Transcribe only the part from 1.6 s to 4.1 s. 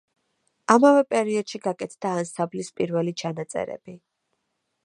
გაკეთდა ანსამბლის პირველი ჩანაწერები.